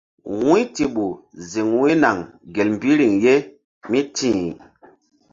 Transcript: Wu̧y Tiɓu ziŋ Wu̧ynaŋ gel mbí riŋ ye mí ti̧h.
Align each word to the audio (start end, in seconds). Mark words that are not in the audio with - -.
Wu̧y 0.43 0.61
Tiɓu 0.75 1.05
ziŋ 1.49 1.67
Wu̧ynaŋ 1.77 2.17
gel 2.53 2.69
mbí 2.75 2.89
riŋ 2.99 3.13
ye 3.23 3.33
mí 3.89 3.99
ti̧h. 4.15 4.43